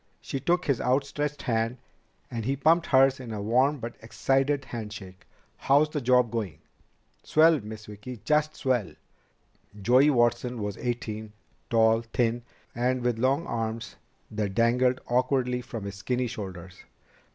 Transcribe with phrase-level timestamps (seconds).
[0.19, 1.77] She took his outstretched hand,
[2.31, 5.27] and he pumped hers in a warm but excited handshake.
[5.57, 6.57] "How's the job going?"
[7.21, 8.19] "Swell, Miss Vicki!
[8.25, 8.93] Just swell!"
[9.79, 11.33] Joey Watson was eighteen,
[11.69, 12.41] tall, thin,
[12.73, 13.95] and with long arms
[14.31, 16.83] that dangled awkwardly from his skinny shoulders.